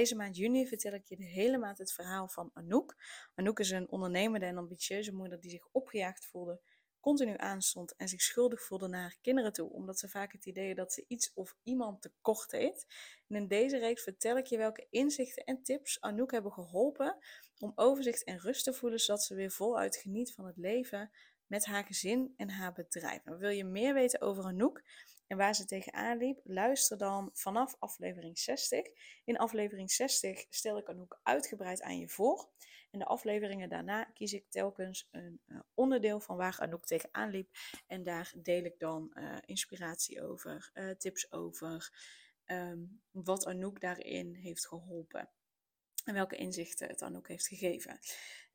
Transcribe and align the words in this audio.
Deze 0.00 0.16
maand 0.16 0.36
juni 0.36 0.66
vertel 0.66 0.92
ik 0.92 1.04
je 1.04 1.16
de 1.16 1.24
hele 1.24 1.58
maand 1.58 1.78
het 1.78 1.92
verhaal 1.92 2.28
van 2.28 2.50
Anouk. 2.54 2.96
Anouk 3.34 3.58
is 3.58 3.70
een 3.70 3.90
ondernemende 3.90 4.46
en 4.46 4.56
ambitieuze 4.56 5.12
moeder 5.12 5.40
die 5.40 5.50
zich 5.50 5.68
opgejaagd 5.72 6.26
voelde, 6.26 6.60
continu 7.00 7.34
aanstond 7.36 7.96
en 7.96 8.08
zich 8.08 8.20
schuldig 8.20 8.62
voelde 8.62 8.88
naar 8.88 9.00
haar 9.00 9.16
kinderen 9.20 9.52
toe, 9.52 9.70
omdat 9.70 9.98
ze 9.98 10.08
vaak 10.08 10.32
het 10.32 10.46
idee 10.46 10.74
dat 10.74 10.92
ze 10.92 11.04
iets 11.08 11.32
of 11.34 11.56
iemand 11.62 12.02
tekort 12.02 12.50
heeft. 12.50 12.86
En 13.28 13.36
in 13.36 13.48
deze 13.48 13.78
reeks 13.78 14.02
vertel 14.02 14.36
ik 14.36 14.46
je 14.46 14.56
welke 14.56 14.86
inzichten 14.90 15.44
en 15.44 15.62
tips 15.62 16.00
Anouk 16.00 16.30
hebben 16.30 16.52
geholpen 16.52 17.16
om 17.58 17.72
overzicht 17.74 18.24
en 18.24 18.38
rust 18.38 18.64
te 18.64 18.72
voelen, 18.72 18.98
zodat 18.98 19.22
ze 19.22 19.34
weer 19.34 19.50
voluit 19.50 19.96
geniet 19.96 20.34
van 20.34 20.46
het 20.46 20.56
leven 20.56 21.10
met 21.46 21.64
haar 21.64 21.84
gezin 21.84 22.34
en 22.36 22.50
haar 22.50 22.72
bedrijf. 22.72 23.22
Wil 23.24 23.50
je 23.50 23.64
meer 23.64 23.94
weten 23.94 24.20
over 24.20 24.44
Anouk? 24.44 24.82
En 25.30 25.36
waar 25.36 25.54
ze 25.54 25.64
tegenaan 25.64 26.18
liep, 26.18 26.40
luister 26.44 26.98
dan 26.98 27.30
vanaf 27.32 27.76
aflevering 27.78 28.38
60. 28.38 28.86
In 29.24 29.38
aflevering 29.38 29.90
60 29.90 30.46
stel 30.48 30.78
ik 30.78 30.88
Anouk 30.88 31.20
uitgebreid 31.22 31.82
aan 31.82 31.98
je 31.98 32.08
voor. 32.08 32.48
En 32.90 32.98
de 32.98 33.04
afleveringen 33.04 33.68
daarna 33.68 34.04
kies 34.04 34.32
ik 34.32 34.44
telkens 34.48 35.08
een 35.10 35.40
uh, 35.46 35.60
onderdeel 35.74 36.20
van 36.20 36.36
waar 36.36 36.56
Anouk 36.58 36.86
tegenaan 36.86 37.30
liep. 37.30 37.48
En 37.86 38.02
daar 38.02 38.32
deel 38.36 38.64
ik 38.64 38.78
dan 38.78 39.10
uh, 39.14 39.36
inspiratie 39.44 40.22
over, 40.22 40.70
uh, 40.74 40.90
tips 40.90 41.32
over, 41.32 41.92
um, 42.46 43.02
wat 43.10 43.46
Anouk 43.46 43.80
daarin 43.80 44.34
heeft 44.34 44.66
geholpen. 44.66 45.30
En 46.04 46.14
welke 46.14 46.36
inzichten 46.36 46.88
het 46.88 47.02
Anouk 47.02 47.28
heeft 47.28 47.46
gegeven. 47.46 47.98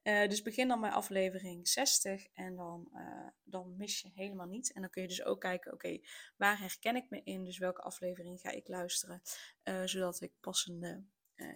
Uh, 0.08 0.28
dus 0.28 0.42
begin 0.42 0.68
dan 0.68 0.82
bij 0.82 0.90
aflevering 0.90 1.68
60 1.68 2.28
en 2.34 2.56
dan, 2.56 2.90
uh, 2.94 3.28
dan 3.44 3.78
mis 3.78 4.02
je 4.02 4.12
helemaal 4.14 4.48
niets. 4.48 4.72
En 4.72 4.82
dan 4.82 4.90
kun 4.90 5.02
je 5.02 5.08
dus 5.08 5.24
ook 5.24 5.42
kijken, 5.42 5.74
oké, 5.74 6.00
waar 6.38 6.60
herken 6.60 6.96
ik 6.96 7.10
me 7.10 7.22
in? 7.24 7.44
Dus 7.44 7.58
welke 7.58 7.82
aflevering 7.82 8.40
ga 8.40 8.50
ik 8.50 8.68
luisteren? 8.68 9.22
Uh, 9.64 9.84
zodat 9.86 10.22
ik 10.22 10.32
passende 10.40 11.04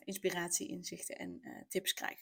inspiratie, 0.04 0.68
inzichten 0.68 1.16
en 1.16 1.42
tips 1.68 1.94
krijg. 1.94 2.20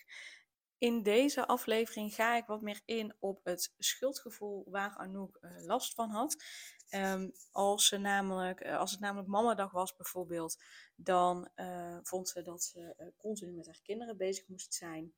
In 0.78 1.04
deze 1.04 1.48
aflevering 1.48 2.14
ga 2.14 2.36
ik 2.36 2.46
wat 2.46 2.62
meer 2.62 2.82
in 2.86 3.16
op 3.20 3.46
het 3.46 3.74
schuldgevoel 3.78 4.66
waar 4.70 4.96
Anouk 4.96 5.40
last 5.58 5.94
van 5.94 6.10
had. 6.10 6.44
Um, 6.90 7.32
als, 7.52 7.88
ze 7.88 7.98
namelijk, 7.98 8.66
als 8.66 8.92
het 8.92 9.00
namelijk 9.00 9.28
mamadag 9.28 9.72
was 9.72 9.96
bijvoorbeeld, 9.96 10.64
dan 10.96 11.50
vond 12.04 12.30
ze 12.30 12.42
dat 12.42 12.64
ze 12.64 13.14
continu 13.18 13.52
met 13.52 13.66
haar 13.66 13.82
kinderen 13.84 14.18
bezig 14.18 14.48
moest 14.48 14.74
zijn. 14.74 15.14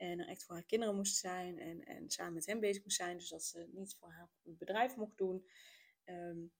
En 0.00 0.18
er 0.18 0.28
echt 0.28 0.44
voor 0.44 0.54
haar 0.54 0.64
kinderen 0.64 0.96
moest 0.96 1.16
zijn 1.16 1.58
en, 1.58 1.84
en 1.84 2.10
samen 2.10 2.32
met 2.32 2.46
hem 2.46 2.60
bezig 2.60 2.82
moest 2.82 2.96
zijn. 2.96 3.16
Dus 3.16 3.28
dat 3.28 3.44
ze 3.44 3.68
niet 3.72 3.96
voor 3.98 4.12
haar 4.12 4.28
bedrijf 4.42 4.96
mocht 4.96 5.18
doen. 5.18 5.46
Um, 6.04 6.52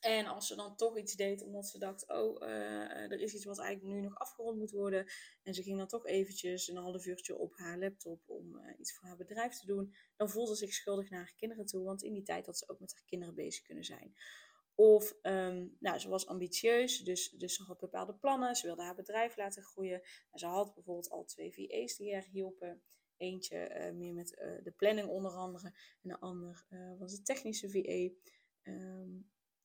en 0.00 0.26
als 0.26 0.46
ze 0.46 0.54
dan 0.54 0.76
toch 0.76 0.98
iets 0.98 1.14
deed, 1.14 1.42
omdat 1.42 1.66
ze 1.66 1.78
dacht, 1.78 2.08
oh, 2.08 2.42
uh, 2.42 3.10
er 3.12 3.20
is 3.20 3.34
iets 3.34 3.44
wat 3.44 3.58
eigenlijk 3.58 3.94
nu 3.94 4.00
nog 4.00 4.18
afgerond 4.18 4.58
moet 4.58 4.70
worden. 4.70 5.06
En 5.42 5.54
ze 5.54 5.62
ging 5.62 5.78
dan 5.78 5.86
toch 5.86 6.06
eventjes 6.06 6.68
een 6.68 6.76
half 6.76 7.06
uurtje 7.06 7.36
op 7.36 7.56
haar 7.56 7.78
laptop 7.78 8.20
om 8.26 8.56
uh, 8.56 8.78
iets 8.78 8.94
voor 8.94 9.08
haar 9.08 9.16
bedrijf 9.16 9.58
te 9.58 9.66
doen. 9.66 9.94
Dan 10.16 10.30
voelde 10.30 10.56
ze 10.56 10.64
zich 10.64 10.74
schuldig 10.74 11.10
naar 11.10 11.20
haar 11.20 11.34
kinderen 11.36 11.66
toe, 11.66 11.84
want 11.84 12.02
in 12.02 12.12
die 12.12 12.22
tijd 12.22 12.46
had 12.46 12.58
ze 12.58 12.68
ook 12.68 12.80
met 12.80 12.92
haar 12.92 13.04
kinderen 13.04 13.34
bezig 13.34 13.62
kunnen 13.62 13.84
zijn. 13.84 14.14
Of 14.78 15.14
um, 15.22 15.76
nou, 15.80 15.98
ze 15.98 16.08
was 16.08 16.26
ambitieus, 16.26 17.04
dus, 17.04 17.30
dus 17.30 17.54
ze 17.54 17.62
had 17.62 17.78
bepaalde 17.78 18.14
plannen. 18.14 18.56
Ze 18.56 18.66
wilde 18.66 18.82
haar 18.82 18.94
bedrijf 18.94 19.36
laten 19.36 19.62
groeien. 19.62 20.02
En 20.30 20.38
ze 20.38 20.46
had 20.46 20.74
bijvoorbeeld 20.74 21.10
al 21.10 21.24
twee 21.24 21.52
VA's 21.52 21.96
die 21.96 22.12
haar 22.12 22.26
hielpen. 22.30 22.82
Eentje 23.16 23.70
uh, 23.70 23.92
meer 23.92 24.14
met 24.14 24.32
uh, 24.38 24.62
de 24.62 24.70
planning 24.70 25.08
onder 25.08 25.32
andere. 25.32 25.66
En 26.02 26.08
de 26.08 26.20
ander 26.20 26.66
uh, 26.70 26.98
was 26.98 27.16
de 27.16 27.22
technische. 27.22 27.66
Um, 27.66 28.14
ehm, 28.62 29.10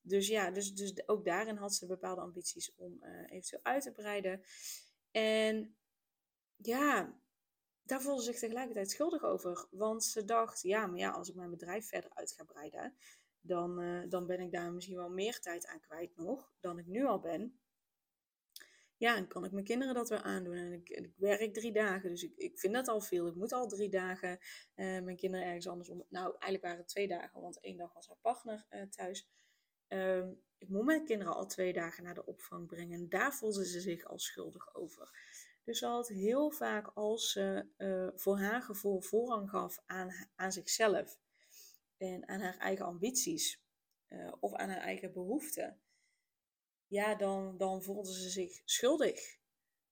dus 0.00 0.28
ja, 0.28 0.50
dus, 0.50 0.74
dus 0.74 1.08
ook 1.08 1.24
daarin 1.24 1.56
had 1.56 1.74
ze 1.74 1.86
bepaalde 1.86 2.20
ambities 2.20 2.74
om 2.74 3.02
eventueel 3.26 3.64
uit 3.64 3.82
te 3.82 3.92
breiden. 3.92 4.42
En 5.10 5.76
ja, 6.56 7.20
daar 7.82 8.02
voelde 8.02 8.22
ze 8.22 8.30
zich 8.30 8.40
tegelijkertijd 8.40 8.90
schuldig 8.90 9.22
over. 9.22 9.66
Want 9.70 10.04
ze 10.04 10.24
dacht, 10.24 10.62
ja, 10.62 10.86
maar 10.86 10.98
ja, 10.98 11.10
als 11.10 11.28
ik 11.28 11.34
mijn 11.34 11.50
bedrijf 11.50 11.88
verder 11.88 12.10
uit 12.14 12.32
ga 12.32 12.44
breiden 12.44 12.94
dan, 13.42 13.80
uh, 13.80 14.02
dan 14.08 14.26
ben 14.26 14.40
ik 14.40 14.52
daar 14.52 14.72
misschien 14.72 14.96
wel 14.96 15.10
meer 15.10 15.40
tijd 15.40 15.66
aan 15.66 15.80
kwijt 15.80 16.16
nog 16.16 16.52
dan 16.60 16.78
ik 16.78 16.86
nu 16.86 17.04
al 17.04 17.20
ben. 17.20 17.60
Ja, 18.96 19.16
en 19.16 19.28
kan 19.28 19.44
ik 19.44 19.52
mijn 19.52 19.64
kinderen 19.64 19.94
dat 19.94 20.08
weer 20.08 20.22
aandoen. 20.22 20.54
En 20.54 20.72
ik, 20.72 20.88
ik 20.88 21.12
werk 21.16 21.54
drie 21.54 21.72
dagen, 21.72 22.10
dus 22.10 22.22
ik, 22.22 22.36
ik 22.36 22.58
vind 22.58 22.74
dat 22.74 22.88
al 22.88 23.00
veel. 23.00 23.26
Ik 23.26 23.34
moet 23.34 23.52
al 23.52 23.68
drie 23.68 23.88
dagen 23.88 24.38
uh, 24.76 25.02
mijn 25.02 25.16
kinderen 25.16 25.46
ergens 25.46 25.68
anders 25.68 25.88
om. 25.88 26.04
Nou, 26.08 26.30
eigenlijk 26.30 26.62
waren 26.62 26.78
het 26.78 26.88
twee 26.88 27.08
dagen, 27.08 27.40
want 27.40 27.60
één 27.60 27.76
dag 27.76 27.92
was 27.92 28.08
haar 28.08 28.16
partner 28.20 28.66
uh, 28.70 28.82
thuis. 28.82 29.28
Uh, 29.88 30.26
ik 30.58 30.68
moet 30.68 30.84
mijn 30.84 31.04
kinderen 31.04 31.34
al 31.34 31.46
twee 31.46 31.72
dagen 31.72 32.04
naar 32.04 32.14
de 32.14 32.26
opvang 32.26 32.66
brengen. 32.66 32.98
En 32.98 33.08
daar 33.08 33.34
voelde 33.34 33.66
ze 33.66 33.80
zich 33.80 34.04
al 34.04 34.18
schuldig 34.18 34.74
over. 34.74 35.10
Dus 35.64 35.78
ze 35.78 35.86
had 35.86 36.08
heel 36.08 36.50
vaak 36.50 36.90
als 36.94 37.32
ze 37.32 37.66
voor 38.16 38.38
haar 38.38 38.62
gevoel 38.62 39.00
voorrang 39.00 39.50
gaf 39.50 39.82
aan, 39.86 40.28
aan 40.34 40.52
zichzelf 40.52 41.18
en 42.02 42.28
aan 42.28 42.40
haar 42.40 42.58
eigen 42.58 42.84
ambities 42.84 43.62
uh, 44.08 44.32
of 44.40 44.54
aan 44.54 44.68
haar 44.68 44.80
eigen 44.80 45.12
behoeften, 45.12 45.80
ja, 46.86 47.14
dan, 47.14 47.56
dan 47.56 47.82
voelde 47.82 48.12
ze 48.12 48.28
zich 48.28 48.62
schuldig. 48.64 49.38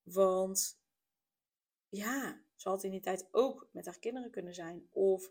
Want 0.03 0.81
ja, 1.89 2.45
ze 2.55 2.69
had 2.69 2.85
in 2.85 2.91
die 2.91 3.01
tijd 3.01 3.29
ook 3.31 3.69
met 3.73 3.87
haar 3.87 3.99
kinderen 3.99 4.31
kunnen 4.31 4.55
zijn 4.55 4.89
of 4.91 5.31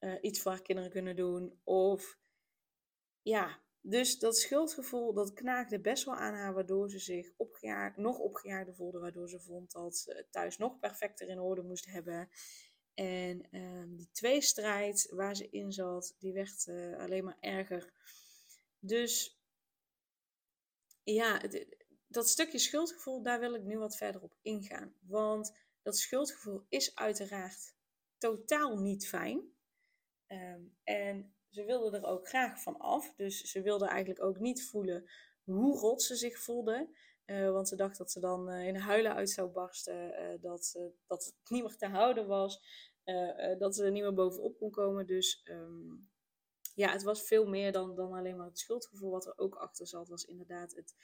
uh, 0.00 0.18
iets 0.20 0.40
voor 0.40 0.52
haar 0.52 0.62
kinderen 0.62 0.90
kunnen 0.90 1.16
doen. 1.16 1.60
Of 1.64 2.18
ja, 3.22 3.62
dus 3.80 4.18
dat 4.18 4.36
schuldgevoel 4.36 5.12
dat 5.12 5.32
knaagde 5.32 5.80
best 5.80 6.04
wel 6.04 6.14
aan 6.14 6.34
haar, 6.34 6.54
waardoor 6.54 6.90
ze 6.90 6.98
zich 6.98 7.32
opgejaagd, 7.36 7.96
nog 7.96 8.18
opgejaagder 8.18 8.74
voelde, 8.74 8.98
waardoor 8.98 9.28
ze 9.28 9.40
vond 9.40 9.72
dat 9.72 9.96
ze 9.96 10.26
thuis 10.30 10.56
nog 10.56 10.78
perfecter 10.78 11.28
in 11.28 11.40
orde 11.40 11.62
moest 11.62 11.86
hebben. 11.86 12.28
En 13.00 13.46
um, 13.50 13.96
die 13.96 14.08
tweestrijd 14.12 15.08
waar 15.10 15.36
ze 15.36 15.50
in 15.50 15.72
zat, 15.72 16.16
die 16.18 16.32
werd 16.32 16.66
uh, 16.66 16.98
alleen 16.98 17.24
maar 17.24 17.36
erger. 17.40 17.92
Dus 18.78 19.40
ja, 21.02 21.42
dat 22.06 22.28
stukje 22.28 22.58
schuldgevoel, 22.58 23.22
daar 23.22 23.40
wil 23.40 23.54
ik 23.54 23.62
nu 23.62 23.78
wat 23.78 23.96
verder 23.96 24.22
op 24.22 24.34
ingaan. 24.42 24.94
Want 25.00 25.56
dat 25.82 25.96
schuldgevoel 25.96 26.64
is 26.68 26.94
uiteraard 26.94 27.74
totaal 28.18 28.78
niet 28.78 29.08
fijn. 29.08 29.54
Um, 30.28 30.76
en 30.84 31.34
ze 31.48 31.64
wilde 31.64 31.96
er 31.96 32.04
ook 32.04 32.28
graag 32.28 32.62
van 32.62 32.78
af. 32.78 33.14
Dus 33.14 33.40
ze 33.42 33.62
wilde 33.62 33.86
eigenlijk 33.86 34.22
ook 34.22 34.38
niet 34.38 34.64
voelen 34.64 35.10
hoe 35.44 35.78
rot 35.78 36.02
ze 36.02 36.16
zich 36.16 36.38
voelde. 36.38 36.88
Uh, 37.26 37.50
want 37.50 37.68
ze 37.68 37.76
dacht 37.76 37.98
dat 37.98 38.10
ze 38.10 38.20
dan 38.20 38.50
uh, 38.50 38.66
in 38.66 38.76
huilen 38.76 39.14
uit 39.14 39.30
zou 39.30 39.48
barsten. 39.48 40.40
Dat, 40.40 40.78
dat 41.06 41.24
het 41.24 41.34
niet 41.48 41.62
meer 41.62 41.76
te 41.76 41.86
houden 41.86 42.26
was. 42.26 42.62
Uh, 43.10 43.58
dat 43.58 43.74
ze 43.74 43.84
er 43.84 43.90
niet 43.90 44.02
meer 44.02 44.14
bovenop 44.14 44.58
kon 44.58 44.70
komen. 44.70 45.06
Dus 45.06 45.42
um, 45.44 46.10
ja, 46.74 46.92
het 46.92 47.02
was 47.02 47.22
veel 47.22 47.46
meer 47.46 47.72
dan, 47.72 47.94
dan 47.94 48.12
alleen 48.12 48.36
maar 48.36 48.46
het 48.46 48.58
schuldgevoel. 48.58 49.10
Wat 49.10 49.26
er 49.26 49.38
ook 49.38 49.54
achter 49.54 49.86
zat, 49.86 50.08
was 50.08 50.24
inderdaad 50.24 50.74
het, 50.74 50.94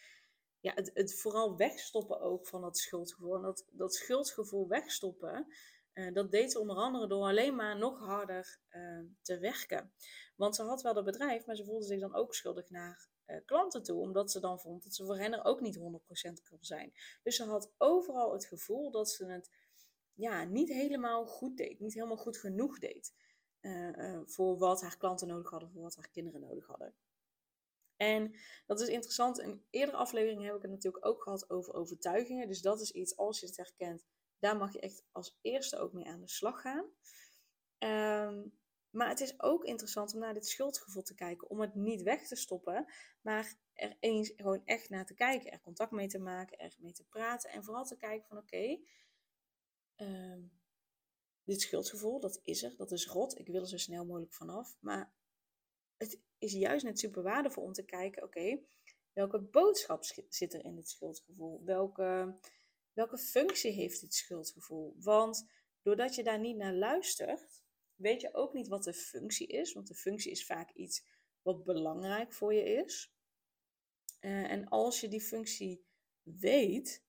ja, 0.60 0.72
het, 0.74 0.90
het 0.94 1.20
vooral 1.20 1.56
wegstoppen 1.56 2.20
ook 2.20 2.46
van 2.46 2.60
dat 2.60 2.78
schuldgevoel. 2.78 3.34
En 3.34 3.42
dat, 3.42 3.66
dat 3.70 3.94
schuldgevoel 3.94 4.68
wegstoppen, 4.68 5.46
uh, 5.94 6.14
dat 6.14 6.30
deed 6.30 6.52
ze 6.52 6.58
onder 6.58 6.76
andere 6.76 7.06
door 7.06 7.22
alleen 7.22 7.54
maar 7.54 7.78
nog 7.78 7.98
harder 7.98 8.58
te 9.22 9.38
werken. 9.38 9.92
Want 10.36 10.56
ze 10.56 10.62
had 10.62 10.82
wel 10.82 10.94
dat 10.94 11.04
bedrijf, 11.04 11.46
maar 11.46 11.56
ze 11.56 11.64
voelde 11.64 11.86
zich 11.86 12.00
dan 12.00 12.14
ook 12.14 12.34
schuldig 12.34 12.70
naar 12.70 13.08
klanten 13.44 13.82
toe. 13.82 14.00
Omdat 14.00 14.30
ze 14.30 14.40
dan 14.40 14.60
vond 14.60 14.82
dat 14.82 14.94
ze 14.94 15.04
voor 15.04 15.18
hen 15.18 15.32
er 15.32 15.44
ook 15.44 15.60
niet 15.60 15.78
100% 15.78 15.80
kon 16.48 16.58
zijn. 16.60 16.92
Dus 17.22 17.36
ze 17.36 17.44
had 17.44 17.72
overal 17.78 18.32
het 18.32 18.46
gevoel 18.46 18.90
dat 18.90 19.10
ze 19.10 19.26
het 19.26 19.50
ja, 20.16 20.44
niet 20.44 20.68
helemaal 20.68 21.26
goed 21.26 21.56
deed. 21.56 21.80
Niet 21.80 21.94
helemaal 21.94 22.16
goed 22.16 22.36
genoeg 22.36 22.78
deed. 22.78 23.14
Uh, 23.60 24.20
voor 24.24 24.58
wat 24.58 24.80
haar 24.82 24.96
klanten 24.96 25.28
nodig 25.28 25.50
hadden, 25.50 25.70
voor 25.70 25.82
wat 25.82 25.96
haar 25.96 26.08
kinderen 26.10 26.40
nodig 26.40 26.66
hadden. 26.66 26.94
En 27.96 28.34
dat 28.66 28.80
is 28.80 28.88
interessant. 28.88 29.38
In 29.38 29.64
eerdere 29.70 29.96
afleveringen 29.96 30.44
heb 30.46 30.56
ik 30.56 30.62
het 30.62 30.70
natuurlijk 30.70 31.06
ook 31.06 31.22
gehad 31.22 31.50
over 31.50 31.74
overtuigingen. 31.74 32.48
Dus 32.48 32.60
dat 32.60 32.80
is 32.80 32.90
iets, 32.90 33.16
als 33.16 33.40
je 33.40 33.46
het 33.46 33.56
herkent, 33.56 34.06
daar 34.38 34.56
mag 34.56 34.72
je 34.72 34.80
echt 34.80 35.04
als 35.12 35.38
eerste 35.40 35.78
ook 35.78 35.92
mee 35.92 36.06
aan 36.06 36.20
de 36.20 36.28
slag 36.28 36.60
gaan. 36.60 36.84
Um, 37.78 38.52
maar 38.90 39.08
het 39.08 39.20
is 39.20 39.40
ook 39.40 39.64
interessant 39.64 40.14
om 40.14 40.20
naar 40.20 40.34
dit 40.34 40.46
schuldgevoel 40.46 41.02
te 41.02 41.14
kijken. 41.14 41.50
Om 41.50 41.60
het 41.60 41.74
niet 41.74 42.02
weg 42.02 42.26
te 42.26 42.36
stoppen, 42.36 42.86
maar 43.20 43.56
er 43.72 43.96
eens 44.00 44.32
gewoon 44.36 44.62
echt 44.64 44.88
naar 44.88 45.06
te 45.06 45.14
kijken. 45.14 45.52
Er 45.52 45.60
contact 45.60 45.90
mee 45.90 46.06
te 46.06 46.18
maken, 46.18 46.58
er 46.58 46.76
mee 46.78 46.92
te 46.92 47.04
praten. 47.04 47.50
En 47.50 47.64
vooral 47.64 47.84
te 47.84 47.96
kijken 47.96 48.28
van 48.28 48.38
oké, 48.38 48.78
ehm, 49.96 50.42
dit 51.44 51.60
schuldgevoel, 51.60 52.20
dat 52.20 52.40
is 52.42 52.62
er, 52.62 52.76
dat 52.76 52.92
is 52.92 53.06
rot. 53.06 53.38
Ik 53.38 53.46
wil 53.46 53.60
er 53.60 53.68
zo 53.68 53.76
snel 53.76 54.04
mogelijk 54.04 54.34
vanaf. 54.34 54.76
Maar 54.80 55.12
het 55.96 56.20
is 56.38 56.52
juist 56.52 56.84
net 56.84 56.98
super 56.98 57.22
waardevol 57.22 57.62
om 57.62 57.72
te 57.72 57.84
kijken, 57.84 58.22
oké, 58.22 58.60
welke 59.12 59.40
boodschap 59.40 60.04
zit 60.28 60.54
er 60.54 60.64
in 60.64 60.74
dit 60.74 60.88
schuldgevoel? 60.88 61.64
Welke, 61.64 62.38
welke 62.92 63.18
functie 63.18 63.72
heeft 63.72 64.00
dit 64.00 64.14
schuldgevoel? 64.14 64.96
Want 64.98 65.46
doordat 65.82 66.14
je 66.14 66.22
daar 66.22 66.40
niet 66.40 66.56
naar 66.56 66.74
luistert, 66.74 67.64
weet 67.94 68.20
je 68.20 68.34
ook 68.34 68.52
niet 68.52 68.68
wat 68.68 68.84
de 68.84 68.94
functie 68.94 69.46
is. 69.46 69.72
Want 69.72 69.86
de 69.86 69.94
functie 69.94 70.30
is 70.30 70.46
vaak 70.46 70.70
iets 70.72 71.06
wat 71.42 71.64
belangrijk 71.64 72.32
voor 72.32 72.54
je 72.54 72.62
is. 72.62 73.14
Uh, 74.20 74.50
en 74.50 74.68
als 74.68 75.00
je 75.00 75.08
die 75.08 75.20
functie 75.20 75.86
weet, 76.22 77.05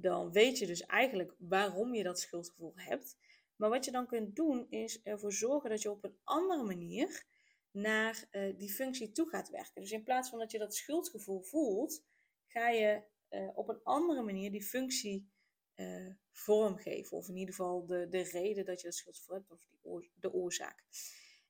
dan 0.00 0.32
weet 0.32 0.58
je 0.58 0.66
dus 0.66 0.82
eigenlijk 0.86 1.34
waarom 1.38 1.94
je 1.94 2.02
dat 2.02 2.20
schuldgevoel 2.20 2.72
hebt. 2.74 3.16
Maar 3.56 3.70
wat 3.70 3.84
je 3.84 3.90
dan 3.90 4.06
kunt 4.06 4.36
doen, 4.36 4.66
is 4.70 5.02
ervoor 5.02 5.32
zorgen 5.32 5.70
dat 5.70 5.82
je 5.82 5.90
op 5.90 6.04
een 6.04 6.18
andere 6.24 6.62
manier 6.62 7.26
naar 7.70 8.28
uh, 8.32 8.58
die 8.58 8.72
functie 8.72 9.12
toe 9.12 9.28
gaat 9.28 9.50
werken. 9.50 9.80
Dus 9.80 9.90
in 9.90 10.04
plaats 10.04 10.30
van 10.30 10.38
dat 10.38 10.50
je 10.50 10.58
dat 10.58 10.74
schuldgevoel 10.74 11.40
voelt, 11.40 12.04
ga 12.46 12.68
je 12.68 13.02
uh, 13.30 13.48
op 13.54 13.68
een 13.68 13.82
andere 13.82 14.22
manier 14.22 14.50
die 14.50 14.62
functie 14.62 15.30
uh, 15.76 16.14
vormgeven. 16.30 17.16
Of 17.16 17.28
in 17.28 17.36
ieder 17.36 17.54
geval 17.54 17.86
de, 17.86 18.08
de 18.08 18.22
reden 18.22 18.64
dat 18.64 18.80
je 18.80 18.86
dat 18.86 18.96
schuldgevoel 18.96 19.36
hebt, 19.36 19.50
of 19.50 19.66
die 19.70 20.12
de 20.14 20.32
oorzaak. 20.32 20.84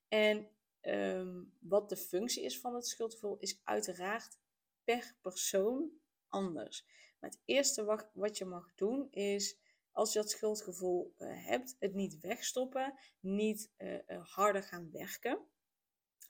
En 0.09 0.49
um, 0.83 1.57
wat 1.61 1.89
de 1.89 1.97
functie 1.97 2.45
is 2.45 2.61
van 2.61 2.75
het 2.75 2.87
schuldgevoel, 2.87 3.37
is 3.39 3.61
uiteraard 3.65 4.39
per 4.85 5.17
persoon 5.21 5.91
anders. 6.29 6.87
Maar 7.21 7.31
het 7.31 7.41
eerste 7.45 8.09
wat, 8.15 8.39
je 8.39 8.45
mag 8.45 8.75
doen 8.75 9.11
is, 9.11 9.59
als 9.93 10.13
je 10.13 10.19
dat 10.19 10.31
schuldgevoel 10.31 11.15
uh, 11.19 11.47
hebt, 11.47 11.77
het 11.79 11.95
niet 11.95 12.21
wegstoppen, 12.21 12.99
niet 13.21 13.71
uh, 13.79 13.99
harder 14.35 14.63
gaan 14.63 14.91
werken. 14.91 15.47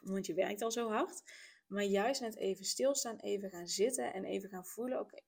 Want 0.00 0.26
je 0.26 0.35
werkt 0.35 0.62
al 0.62 0.70
zo 0.70 0.88
hard. 0.88 1.23
Maar 1.67 1.82
juist 1.82 2.20
net 2.20 2.37
even 2.37 2.64
stilstaan, 2.64 3.17
even 3.17 3.50
gaan 3.50 3.67
zitten 3.67 4.12
en 4.12 4.25
even 4.25 4.49
gaan 4.49 4.67
voelen: 4.67 5.00
oké, 5.00 5.20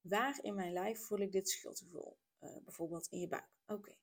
waar 0.00 0.38
in 0.42 0.54
mijn 0.54 0.72
lijf 0.72 1.00
voel 1.00 1.18
ik 1.18 1.32
dit 1.32 1.48
schuldgevoel? 1.48 2.18
Bijvoorbeeld 2.38 3.06
in 3.06 3.18
je 3.18 3.28
buik. 3.28 3.48
Oké, 3.66 3.94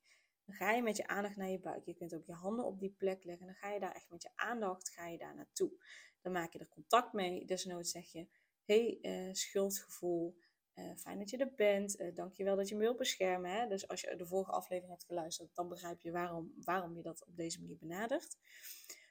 dan 0.46 0.56
ga 0.56 0.72
je 0.72 0.82
met 0.82 0.98
je 0.98 1.08
aandacht 1.08 1.36
naar 1.36 1.50
je 1.50 1.60
buik. 1.60 1.86
Je 1.86 1.94
kunt 1.94 2.16
ook 2.16 2.26
je 2.26 2.34
handen 2.34 2.66
op 2.66 2.80
die 2.80 2.96
plek 2.98 3.24
leggen. 3.24 3.46
Dan 3.46 3.56
ga 3.56 3.72
je 3.72 3.80
daar 3.80 3.96
echt 3.96 4.10
met 4.10 4.22
je 4.22 4.32
aandacht 4.36 4.90
ga 4.90 5.08
je 5.08 5.18
daar 5.18 5.36
naartoe. 5.36 5.72
Dan 6.22 6.32
maak 6.32 6.54
je 6.54 6.60
er 6.60 6.68
contact 6.68 7.14
mee. 7.14 7.46
Desnoods 7.46 7.92
zeg 7.92 8.12
je: 8.12 8.28
hey, 8.64 9.00
schuldgevoel. 9.32 10.38
Uh, 10.76 10.96
fijn 10.96 11.20
dat 11.20 11.30
je 11.30 11.38
er 11.38 11.54
bent. 11.56 12.00
Uh, 12.00 12.16
dankjewel 12.16 12.56
dat 12.56 12.70
je 12.70 12.76
me 12.76 12.82
wilt 12.82 12.98
beschermen. 12.98 13.52
Hè? 13.52 13.68
Dus 13.68 13.88
als 13.88 14.02
je 14.02 14.16
de 14.16 14.26
vorige 14.26 14.52
aflevering 14.52 14.92
hebt 14.92 15.06
geluisterd, 15.06 15.56
dan 15.56 15.70
begrijp 15.70 16.02
je 16.02 16.12
waarom, 16.12 16.54
waarom 16.64 16.96
je 16.96 17.02
dat 17.02 17.26
op 17.26 17.36
deze 17.36 17.60
manier 17.60 17.78
benadert 17.78 18.38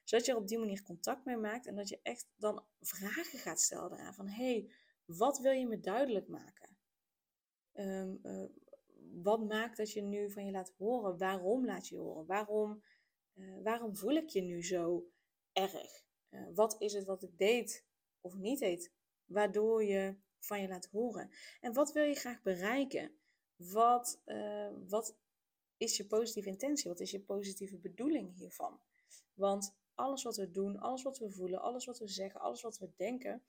zodat 0.04 0.26
je 0.26 0.32
er 0.32 0.38
op 0.38 0.48
die 0.48 0.58
manier 0.58 0.82
contact 0.82 1.24
mee 1.24 1.36
maakt 1.36 1.66
en 1.66 1.74
dat 1.74 1.88
je 1.88 2.00
echt 2.02 2.28
dan 2.36 2.64
vragen 2.80 3.38
gaat 3.38 3.60
stellen 3.60 3.90
daaraan. 3.90 4.14
Van 4.14 4.28
hey, 4.28 4.70
wat 5.04 5.38
wil 5.38 5.52
je 5.52 5.66
me 5.66 5.80
duidelijk 5.80 6.28
maken? 6.28 6.76
Um, 7.72 8.18
uh, 8.22 8.48
wat 9.22 9.44
maakt 9.48 9.76
dat 9.76 9.92
je 9.92 10.02
nu 10.02 10.30
van 10.30 10.44
je 10.44 10.50
laat 10.50 10.74
horen? 10.76 11.18
Waarom 11.18 11.64
laat 11.64 11.88
je 11.88 11.96
horen? 11.96 12.26
Waarom, 12.26 12.82
waarom 13.62 13.96
voel 13.96 14.14
ik 14.14 14.28
je 14.28 14.42
nu 14.42 14.64
zo 14.64 15.10
erg? 15.52 16.02
Wat 16.54 16.76
is 16.78 16.92
het 16.92 17.04
wat 17.04 17.22
ik 17.22 17.38
deed 17.38 17.86
of 18.20 18.36
niet 18.36 18.58
deed, 18.58 18.92
waardoor 19.24 19.84
je 19.84 20.16
van 20.44 20.60
je 20.60 20.68
laat 20.68 20.86
horen? 20.86 21.30
En 21.60 21.72
wat 21.72 21.92
wil 21.92 22.04
je 22.04 22.14
graag 22.14 22.42
bereiken? 22.42 23.14
Wat, 23.56 24.22
wat 24.88 25.16
is 25.76 25.96
je 25.96 26.06
positieve 26.06 26.48
intentie? 26.48 26.90
Wat 26.90 27.00
is 27.00 27.10
je 27.10 27.20
positieve 27.20 27.78
bedoeling 27.78 28.34
hiervan? 28.34 28.80
Want 29.34 29.74
alles 29.94 30.22
wat 30.22 30.36
we 30.36 30.50
doen, 30.50 30.78
alles 30.78 31.02
wat 31.02 31.18
we 31.18 31.30
voelen, 31.30 31.60
alles 31.60 31.84
wat 31.84 31.98
we 31.98 32.08
zeggen, 32.08 32.40
alles 32.40 32.62
wat 32.62 32.78
we 32.78 32.90
denken, 32.96 33.42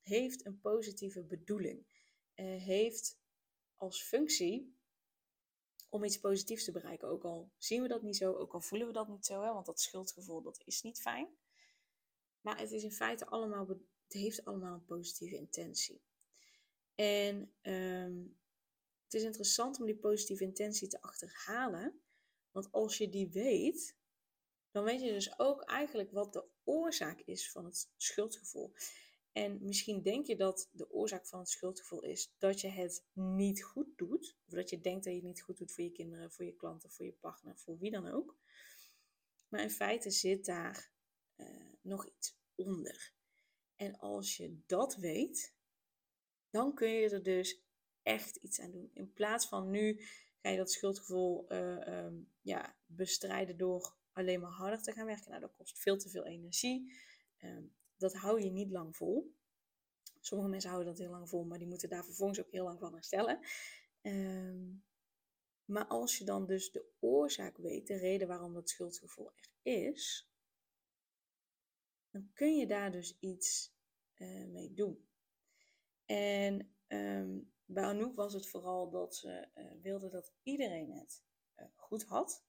heeft 0.00 0.46
een 0.46 0.60
positieve 0.60 1.22
bedoeling. 1.22 1.86
Uh, 2.34 2.62
heeft 2.62 3.18
als 3.76 4.02
functie 4.02 4.78
om 5.88 6.04
iets 6.04 6.20
positiefs 6.20 6.64
te 6.64 6.72
bereiken. 6.72 7.08
Ook 7.08 7.24
al 7.24 7.50
zien 7.58 7.82
we 7.82 7.88
dat 7.88 8.02
niet 8.02 8.16
zo, 8.16 8.32
ook 8.32 8.52
al 8.52 8.60
voelen 8.60 8.86
we 8.86 8.92
dat 8.92 9.08
niet 9.08 9.26
zo, 9.26 9.42
hè, 9.42 9.52
want 9.52 9.66
dat 9.66 9.80
schuldgevoel 9.80 10.42
dat 10.42 10.62
is 10.64 10.82
niet 10.82 11.00
fijn. 11.00 11.28
Maar 12.40 12.58
het 12.58 12.70
is 12.70 12.82
in 12.82 12.92
feite 12.92 13.26
allemaal, 13.26 13.68
het 13.68 13.82
heeft 14.08 14.44
allemaal 14.44 14.74
een 14.74 14.84
positieve 14.84 15.36
intentie. 15.36 16.02
En 17.00 17.52
um, 17.62 18.36
het 19.04 19.14
is 19.14 19.22
interessant 19.22 19.80
om 19.80 19.86
die 19.86 19.96
positieve 19.96 20.44
intentie 20.44 20.88
te 20.88 21.02
achterhalen. 21.02 22.00
Want 22.50 22.72
als 22.72 22.98
je 22.98 23.08
die 23.08 23.30
weet, 23.30 23.96
dan 24.70 24.84
weet 24.84 25.00
je 25.00 25.12
dus 25.12 25.38
ook 25.38 25.62
eigenlijk 25.62 26.10
wat 26.10 26.32
de 26.32 26.44
oorzaak 26.64 27.20
is 27.20 27.50
van 27.50 27.64
het 27.64 27.90
schuldgevoel. 27.96 28.72
En 29.32 29.58
misschien 29.64 30.02
denk 30.02 30.26
je 30.26 30.36
dat 30.36 30.68
de 30.72 30.90
oorzaak 30.90 31.26
van 31.26 31.38
het 31.38 31.48
schuldgevoel 31.48 32.02
is 32.02 32.34
dat 32.38 32.60
je 32.60 32.68
het 32.68 33.04
niet 33.12 33.64
goed 33.64 33.98
doet. 33.98 34.36
Of 34.46 34.52
dat 34.52 34.70
je 34.70 34.80
denkt 34.80 35.04
dat 35.04 35.12
je 35.12 35.18
het 35.18 35.28
niet 35.28 35.42
goed 35.42 35.58
doet 35.58 35.72
voor 35.72 35.84
je 35.84 35.92
kinderen, 35.92 36.32
voor 36.32 36.44
je 36.44 36.56
klanten, 36.56 36.90
voor 36.90 37.04
je 37.04 37.16
partner, 37.20 37.58
voor 37.58 37.78
wie 37.78 37.90
dan 37.90 38.06
ook. 38.06 38.36
Maar 39.48 39.60
in 39.60 39.70
feite 39.70 40.10
zit 40.10 40.44
daar 40.44 40.92
uh, 41.36 41.46
nog 41.80 42.06
iets 42.06 42.38
onder. 42.54 43.14
En 43.76 43.98
als 43.98 44.36
je 44.36 44.58
dat 44.66 44.96
weet, 44.96 45.58
dan 46.50 46.74
kun 46.74 46.90
je 46.90 47.10
er 47.10 47.22
dus 47.22 47.60
echt 48.02 48.36
iets 48.36 48.60
aan 48.60 48.70
doen. 48.70 48.90
In 48.92 49.12
plaats 49.12 49.46
van 49.46 49.70
nu 49.70 50.00
ga 50.42 50.50
je 50.50 50.56
dat 50.56 50.70
schuldgevoel 50.70 51.52
uh, 51.52 52.06
ja, 52.40 52.76
bestrijden 52.86 53.56
door 53.56 53.94
alleen 54.12 54.40
maar 54.40 54.50
harder 54.50 54.82
te 54.82 54.92
gaan 54.92 55.06
werken. 55.06 55.28
Nou, 55.28 55.40
dat 55.40 55.54
kost 55.56 55.78
veel 55.78 55.96
te 55.96 56.08
veel 56.08 56.24
energie. 56.24 56.92
Ehm, 57.38 57.62
dat 57.96 58.14
hou 58.14 58.42
je 58.42 58.50
niet 58.50 58.70
lang 58.70 58.96
vol. 58.96 59.34
Sommige 60.20 60.50
mensen 60.50 60.70
houden 60.70 60.92
dat 60.92 61.00
heel 61.00 61.10
lang 61.10 61.28
vol, 61.28 61.44
maar 61.44 61.58
die 61.58 61.66
moeten 61.66 61.88
daar 61.88 62.04
vervolgens 62.04 62.40
ook 62.40 62.50
heel 62.50 62.64
lang 62.64 62.78
van 62.78 62.92
herstellen. 62.92 63.40
Um, 64.02 64.84
maar 65.64 65.86
als 65.86 66.18
je 66.18 66.24
dan 66.24 66.46
dus 66.46 66.70
de 66.70 66.84
oorzaak 66.98 67.56
weet, 67.56 67.86
de 67.86 67.96
reden 67.96 68.28
waarom 68.28 68.54
dat 68.54 68.70
schuldgevoel 68.70 69.32
er 69.34 69.50
is, 69.62 70.30
dan 72.10 72.30
kun 72.32 72.56
je 72.56 72.66
daar 72.66 72.92
dus 72.92 73.16
iets 73.20 73.72
uh, 74.16 74.46
mee 74.46 74.74
doen. 74.74 75.08
En 76.10 76.72
um, 76.88 77.52
bij 77.64 77.84
Anouk 77.84 78.14
was 78.14 78.32
het 78.32 78.48
vooral 78.48 78.90
dat 78.90 79.16
ze 79.16 79.48
uh, 79.54 79.64
wilde 79.82 80.08
dat 80.08 80.32
iedereen 80.42 80.92
het 80.92 81.22
uh, 81.56 81.66
goed 81.74 82.04
had. 82.04 82.44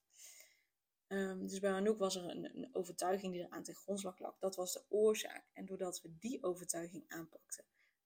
Um, 1.08 1.48
dus 1.48 1.60
bij 1.60 1.72
Anouk 1.72 1.98
was 1.98 2.16
er 2.16 2.24
een, 2.24 2.58
een, 2.58 2.70
overtuiging 2.76 3.34
die 3.34 3.42
er 3.44 3.50
aan 3.50 3.64
ten 3.64 3.76
grondslag 3.76 4.20
lag. 4.20 4.38
Dat 4.40 4.56
was 4.56 4.74
de 4.74 4.84
oorzaak. 4.90 5.50
En 5.54 5.66
doordat 5.66 6.02
we 6.02 6.18
die 6.20 6.44
overtuiging 6.44 7.04
aanpakten, 7.08 7.66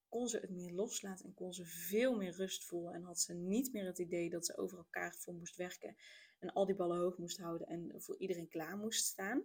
kon 0.09 0.27
ze 0.27 0.37
het 0.37 0.49
meer 0.49 0.71
loslaten 0.71 1.25
en 1.25 1.33
kon 1.33 1.53
ze 1.53 1.65
veel 1.65 2.15
meer 2.15 2.35
rust 2.35 2.65
voelen. 2.65 2.93
En 2.93 3.03
had 3.03 3.19
ze 3.19 3.33
niet 3.33 3.73
meer 3.73 3.85
het 3.85 3.99
idee 3.99 4.29
dat 4.29 4.45
ze 4.45 4.57
over 4.57 4.77
elkaar 4.77 5.15
voor 5.15 5.33
moest 5.33 5.55
werken 5.55 5.95
en 6.39 6.53
al 6.53 6.65
die 6.65 6.75
ballen 6.75 6.97
hoog 6.97 7.17
moest 7.17 7.37
houden 7.37 7.67
en 7.67 8.01
voor 8.01 8.17
iedereen 8.17 8.47
klaar 8.47 8.77
moest 8.77 9.05
staan. 9.05 9.43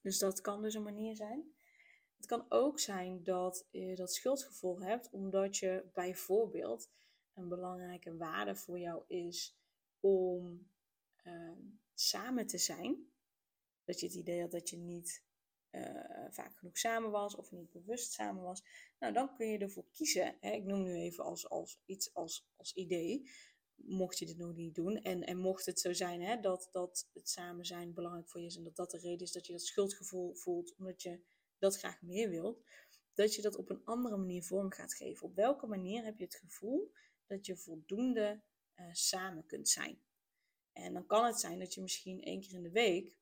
Dus 0.00 0.18
dat 0.18 0.40
kan 0.40 0.62
dus 0.62 0.74
een 0.74 0.82
manier 0.82 1.16
zijn. 1.16 1.54
Het 2.24 2.32
kan 2.32 2.46
ook 2.48 2.78
zijn 2.78 3.24
dat 3.24 3.66
je 3.70 3.94
dat 3.94 4.14
schuldgevoel 4.14 4.80
hebt 4.80 5.10
omdat 5.10 5.56
je 5.56 5.90
bijvoorbeeld 5.92 6.90
een 7.34 7.48
belangrijke 7.48 8.16
waarde 8.16 8.56
voor 8.56 8.78
jou 8.78 9.02
is 9.06 9.56
om 10.00 10.70
um, 11.24 11.80
samen 11.94 12.46
te 12.46 12.58
zijn. 12.58 13.12
Dat 13.84 14.00
je 14.00 14.06
het 14.06 14.14
idee 14.14 14.40
had 14.40 14.50
dat 14.50 14.70
je 14.70 14.76
niet 14.76 15.24
uh, 15.70 16.26
vaak 16.30 16.56
genoeg 16.56 16.78
samen 16.78 17.10
was 17.10 17.36
of 17.36 17.50
niet 17.50 17.70
bewust 17.70 18.12
samen 18.12 18.42
was. 18.42 18.62
Nou, 18.98 19.12
dan 19.12 19.34
kun 19.34 19.46
je 19.46 19.58
ervoor 19.58 19.86
kiezen. 19.90 20.36
Hè, 20.40 20.50
ik 20.50 20.64
noem 20.64 20.82
nu 20.82 20.94
even 20.94 21.24
als, 21.24 21.48
als 21.48 21.80
iets 21.84 22.14
als, 22.14 22.48
als 22.56 22.74
idee. 22.74 23.30
Mocht 23.74 24.18
je 24.18 24.26
dit 24.26 24.38
nog 24.38 24.54
niet 24.54 24.74
doen. 24.74 24.96
En, 24.96 25.24
en 25.24 25.38
mocht 25.38 25.66
het 25.66 25.80
zo 25.80 25.92
zijn 25.92 26.22
hè, 26.22 26.40
dat, 26.40 26.68
dat 26.72 27.10
het 27.12 27.28
samen 27.28 27.64
zijn 27.64 27.94
belangrijk 27.94 28.28
voor 28.28 28.40
je 28.40 28.46
is. 28.46 28.56
En 28.56 28.64
dat 28.64 28.76
dat 28.76 28.90
de 28.90 28.98
reden 28.98 29.26
is 29.26 29.32
dat 29.32 29.46
je 29.46 29.52
dat 29.52 29.62
schuldgevoel 29.62 30.34
voelt. 30.34 30.74
Omdat 30.76 31.02
je 31.02 31.20
dat 31.64 31.78
graag 31.78 32.02
meer 32.02 32.30
wilt. 32.30 32.62
Dat 33.14 33.34
je 33.34 33.42
dat 33.42 33.56
op 33.56 33.70
een 33.70 33.84
andere 33.84 34.16
manier 34.16 34.42
vorm 34.42 34.72
gaat 34.72 34.94
geven. 34.94 35.26
Op 35.26 35.34
welke 35.34 35.66
manier 35.66 36.04
heb 36.04 36.18
je 36.18 36.24
het 36.24 36.34
gevoel 36.34 36.92
dat 37.26 37.46
je 37.46 37.56
voldoende 37.56 38.42
uh, 38.76 38.86
samen 38.92 39.46
kunt 39.46 39.68
zijn? 39.68 40.02
En 40.72 40.92
dan 40.92 41.06
kan 41.06 41.24
het 41.24 41.40
zijn 41.40 41.58
dat 41.58 41.74
je 41.74 41.80
misschien 41.80 42.22
één 42.22 42.40
keer 42.40 42.54
in 42.54 42.62
de 42.62 42.70
week 42.70 43.16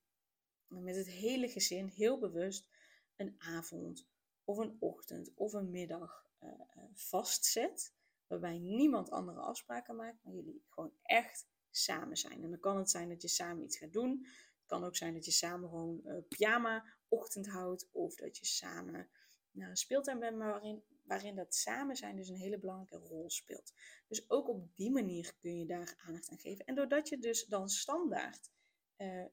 met 0.67 0.97
het 0.97 1.09
hele 1.09 1.49
gezin 1.49 1.87
heel 1.87 2.19
bewust 2.19 2.69
een 3.17 3.35
avond 3.39 4.09
of 4.45 4.59
een 4.59 4.77
ochtend 4.79 5.35
of 5.35 5.53
een 5.53 5.71
middag 5.71 6.27
uh, 6.41 6.51
vastzet. 6.93 7.95
Waarbij 8.27 8.59
niemand 8.59 9.11
andere 9.11 9.41
afspraken 9.41 9.97
maakt, 9.97 10.25
maar 10.25 10.35
jullie 10.35 10.65
gewoon 10.69 10.93
echt 11.03 11.47
samen 11.71 12.17
zijn. 12.17 12.43
En 12.43 12.51
dan 12.51 12.61
kan 12.61 12.77
het 12.77 12.91
zijn 12.91 13.09
dat 13.09 13.23
je 13.23 13.29
samen 13.29 13.65
iets 13.65 13.79
gaat 13.79 13.93
doen. 13.93 14.27
Het 14.27 14.67
kan 14.67 14.85
ook 14.85 14.97
zijn 14.97 15.15
dat 15.15 15.25
je 15.25 15.31
samen 15.31 15.69
gewoon 15.69 16.01
uh, 16.05 16.19
pyjama 16.29 16.85
ochtend 17.13 17.47
houdt. 17.47 17.89
Of 17.93 18.15
dat 18.15 18.39
je 18.39 18.47
samen 18.47 19.09
naar 19.51 19.71
een 19.71 19.77
speeltuin 19.77 20.19
bent, 20.19 20.37
maar 20.37 20.51
waarin 20.51 20.83
waarin 21.03 21.35
dat 21.35 21.55
samen 21.55 21.97
zijn 21.97 22.17
dus 22.17 22.29
een 22.29 22.37
hele 22.37 22.59
belangrijke 22.59 23.07
rol 23.07 23.31
speelt. 23.31 23.73
Dus 24.09 24.31
ook 24.31 24.49
op 24.49 24.77
die 24.77 24.91
manier 24.91 25.35
kun 25.41 25.59
je 25.59 25.67
daar 25.67 25.95
aandacht 26.07 26.31
aan 26.31 26.39
geven. 26.39 26.65
En 26.65 26.75
doordat 26.75 27.09
je 27.09 27.19
dus 27.19 27.45
dan 27.45 27.69
standaard 27.69 28.51
uh, 28.97 29.25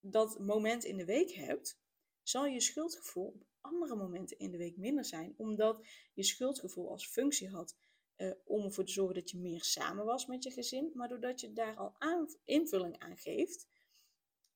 dat 0.00 0.38
moment 0.38 0.84
in 0.84 0.96
de 0.96 1.04
week 1.04 1.30
hebt, 1.30 1.78
zal 2.22 2.46
je 2.46 2.60
schuldgevoel 2.60 3.26
op 3.26 3.46
andere 3.60 3.96
momenten 3.96 4.38
in 4.38 4.50
de 4.50 4.58
week 4.58 4.76
minder 4.76 5.04
zijn, 5.04 5.34
omdat 5.36 5.86
je 6.14 6.22
schuldgevoel 6.22 6.90
als 6.90 7.08
functie 7.08 7.48
had 7.48 7.76
uh, 8.16 8.32
om 8.44 8.64
ervoor 8.64 8.84
te 8.84 8.92
zorgen 8.92 9.14
dat 9.14 9.30
je 9.30 9.38
meer 9.38 9.64
samen 9.64 10.04
was 10.04 10.26
met 10.26 10.42
je 10.42 10.50
gezin. 10.50 10.90
Maar 10.94 11.08
doordat 11.08 11.40
je 11.40 11.52
daar 11.52 11.76
al 11.76 11.96
invulling 12.44 12.98
aan 12.98 13.16
geeft, 13.16 13.68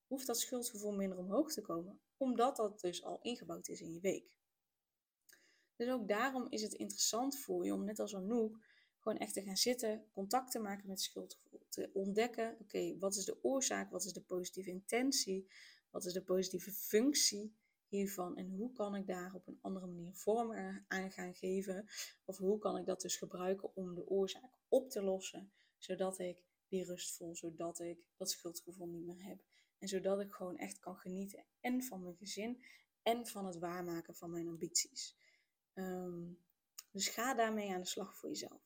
hoeft 0.07 0.27
dat 0.27 0.41
schuldgevoel 0.41 0.93
minder 0.93 1.19
omhoog 1.19 1.53
te 1.53 1.61
komen, 1.61 2.01
omdat 2.19 2.57
dat 2.57 2.81
dus 2.81 3.05
al 3.05 3.19
ingebouwd 3.23 3.69
is 3.69 3.81
in 3.81 3.93
je 3.93 4.01
week. 4.01 4.31
Dus 5.77 5.89
ook 5.89 6.09
daarom 6.09 6.47
is 6.49 6.63
het 6.63 6.73
interessant 6.73 7.39
voor 7.39 7.65
je 7.65 7.75
om 7.75 7.85
net 7.85 7.99
als 7.99 8.17
Anouk 8.17 8.59
gewoon 8.99 9.19
echt 9.19 9.35
te 9.35 9.43
gaan 9.43 9.57
zitten, 9.57 10.05
contact 10.13 10.51
te 10.51 10.59
maken 10.59 10.89
met 10.89 11.01
schuldgevoel, 11.01 11.67
te 11.69 11.91
ontdekken, 11.93 12.57
oké, 12.61 12.99
wat 12.99 13.17
is 13.17 13.25
de 13.25 13.45
oorzaak, 13.45 13.91
wat 13.91 14.05
is 14.05 14.13
de 14.13 14.23
positieve 14.23 14.71
intentie, 14.71 15.51
wat 15.91 16.05
is 16.05 16.13
de 16.13 16.23
positieve 16.23 16.73
functie 16.73 17.57
hiervan 17.87 18.37
en 18.37 18.51
hoe 18.51 18.73
kan 18.73 18.95
ik 18.95 19.07
daar 19.07 19.35
op 19.35 19.47
een 19.47 19.59
andere 19.61 19.87
manier 19.87 20.15
vorm 20.15 20.53
aan 20.89 21.11
gaan 21.11 21.35
geven? 21.35 21.89
Of 22.25 22.37
hoe 22.37 22.59
kan 22.59 22.79
ik 22.79 22.87
dat 22.87 23.01
dus 23.01 23.17
gebruiken 23.17 23.77
om 23.77 23.95
de 23.95 24.09
oorzaak 24.09 24.59
op 24.69 24.91
te 24.91 25.03
lossen, 25.03 25.53
zodat 25.79 26.19
ik 26.19 26.39
die 26.69 26.85
rust 26.85 27.17
voel, 27.17 27.37
zodat 27.37 27.81
ik 27.81 27.99
dat 28.17 28.31
schuldgevoel 28.31 28.87
niet 28.87 29.05
meer 29.05 29.25
heb 29.25 29.43
en 29.79 29.89
zodat 29.89 30.21
ik 30.21 30.33
gewoon 30.33 30.57
echt 30.57 30.79
kan 30.79 30.97
genieten 30.97 31.45
en 31.61 31.83
van 31.83 32.03
mijn 32.03 32.17
gezin 32.17 32.65
en 33.03 33.27
van 33.27 33.47
het 33.47 33.59
waarmaken 33.59 34.15
van 34.15 34.31
mijn 34.31 34.49
ambities. 34.49 35.17
Ehm, 35.75 36.33
dus 36.91 37.09
ga 37.09 37.35
daarmee 37.35 37.73
aan 37.73 37.81
de 37.81 37.87
slag 37.87 38.17
voor 38.17 38.29
jezelf. 38.29 38.63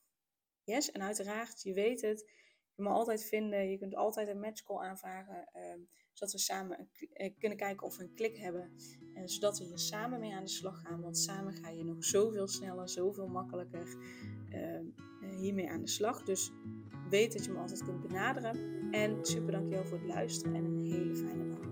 Yes, 0.64 0.90
en 0.90 1.02
uiteraard, 1.02 1.62
je 1.62 1.72
weet 1.72 2.00
het, 2.00 2.30
je 2.74 2.82
moet 2.82 2.92
altijd 2.92 3.24
vinden, 3.24 3.70
je 3.70 3.78
kunt 3.78 3.94
altijd 3.94 4.28
een 4.28 4.40
matchcall 4.40 4.78
aanvragen, 4.78 5.48
um, 5.54 5.88
zodat 6.12 6.32
we 6.32 6.38
samen 6.38 6.88
eh, 7.12 7.32
kunnen 7.38 7.58
kijken 7.58 7.86
of 7.86 7.96
we 7.96 8.02
een 8.02 8.14
klik 8.14 8.36
hebben. 8.36 8.72
En 9.14 9.28
zodat 9.28 9.58
we 9.58 9.64
hier 9.64 9.78
samen 9.78 10.20
mee 10.20 10.34
aan 10.34 10.44
de 10.44 10.50
slag 10.50 10.80
gaan, 10.80 11.00
want 11.00 11.18
samen 11.18 11.54
ga 11.54 11.68
je 11.68 11.84
nog 11.84 12.04
zoveel 12.04 12.48
sneller, 12.48 12.88
zoveel 12.88 13.28
makkelijker 13.28 13.96
uh, 14.50 14.80
hiermee 15.36 15.70
aan 15.70 15.80
de 15.80 15.88
slag. 15.88 16.22
Dus 16.22 16.52
weet 17.10 17.32
dat 17.32 17.44
je 17.44 17.52
me 17.52 17.58
altijd 17.58 17.84
kunt 17.84 18.00
benaderen. 18.00 18.90
En 18.90 19.24
super 19.24 19.52
dankjewel 19.52 19.84
voor 19.84 19.98
het 19.98 20.06
luisteren 20.06 20.54
en 20.54 20.64
een 20.64 20.78
hele 20.78 21.16
fijne 21.16 21.48
dag. 21.48 21.71